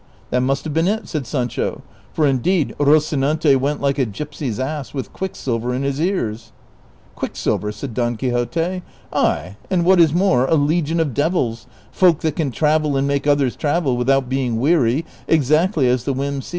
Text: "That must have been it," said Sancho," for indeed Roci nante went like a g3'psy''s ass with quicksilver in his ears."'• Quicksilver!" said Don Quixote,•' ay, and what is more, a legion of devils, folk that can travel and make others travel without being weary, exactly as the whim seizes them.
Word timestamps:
"That 0.31 0.41
must 0.41 0.63
have 0.63 0.73
been 0.73 0.87
it," 0.87 1.07
said 1.07 1.27
Sancho," 1.27 1.83
for 2.15 2.25
indeed 2.25 2.73
Roci 2.79 3.15
nante 3.19 3.55
went 3.55 3.81
like 3.81 3.99
a 3.99 4.05
g3'psy''s 4.07 4.57
ass 4.57 4.93
with 4.95 5.13
quicksilver 5.13 5.75
in 5.75 5.83
his 5.83 5.99
ears."'• 6.01 6.53
Quicksilver!" 7.15 7.71
said 7.71 7.93
Don 7.93 8.15
Quixote,•' 8.17 8.59
ay, 9.13 9.57
and 9.69 9.85
what 9.85 9.99
is 9.99 10.11
more, 10.11 10.47
a 10.47 10.55
legion 10.55 10.99
of 10.99 11.13
devils, 11.13 11.67
folk 11.91 12.21
that 12.21 12.35
can 12.35 12.49
travel 12.49 12.97
and 12.97 13.07
make 13.07 13.27
others 13.27 13.55
travel 13.55 13.95
without 13.95 14.27
being 14.27 14.59
weary, 14.59 15.05
exactly 15.27 15.87
as 15.87 16.03
the 16.03 16.13
whim 16.13 16.41
seizes 16.41 16.45
them. 16.45 16.49